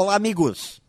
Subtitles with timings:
[0.00, 0.80] Olá, amigos!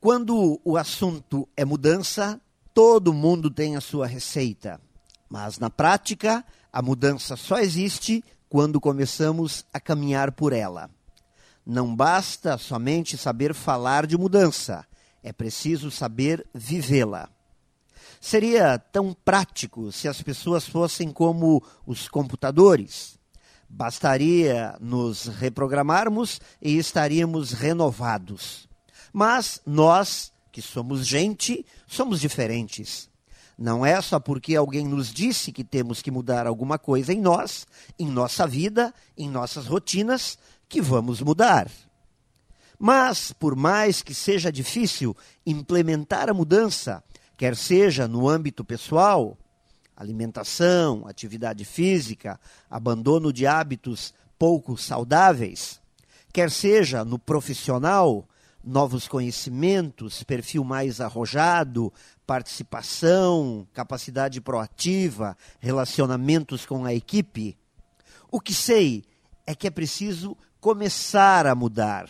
[0.00, 2.40] Quando o assunto é mudança,
[2.72, 4.80] todo mundo tem a sua receita.
[5.28, 6.42] Mas na prática,
[6.72, 10.88] a mudança só existe quando começamos a caminhar por ela.
[11.66, 14.86] Não basta somente saber falar de mudança,
[15.22, 17.28] é preciso saber vivê-la.
[18.22, 23.19] Seria tão prático se as pessoas fossem como os computadores
[23.72, 28.68] Bastaria nos reprogramarmos e estaríamos renovados.
[29.12, 33.08] Mas nós, que somos gente, somos diferentes.
[33.56, 37.66] Não é só porque alguém nos disse que temos que mudar alguma coisa em nós,
[37.98, 40.36] em nossa vida, em nossas rotinas,
[40.68, 41.70] que vamos mudar.
[42.78, 47.04] Mas, por mais que seja difícil implementar a mudança,
[47.36, 49.38] quer seja no âmbito pessoal,
[50.00, 52.40] alimentação, atividade física,
[52.70, 55.78] abandono de hábitos pouco saudáveis,
[56.32, 58.26] quer seja no profissional,
[58.64, 61.92] novos conhecimentos, perfil mais arrojado,
[62.26, 67.58] participação, capacidade proativa, relacionamentos com a equipe.
[68.30, 69.04] O que sei
[69.46, 72.08] é que é preciso começar a mudar.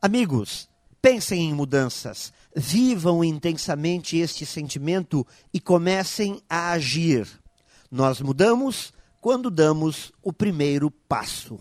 [0.00, 0.68] Amigos,
[1.04, 7.28] pensem em mudanças, Vivam intensamente este sentimento e comecem a agir.
[7.90, 11.60] Nós mudamos quando damos o primeiro passo.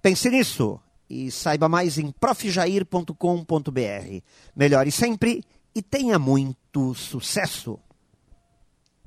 [0.00, 0.78] Pense nisso
[1.10, 4.22] e saiba mais em profjair.com.br.
[4.54, 5.42] Melhore sempre
[5.74, 7.80] e tenha muito sucesso!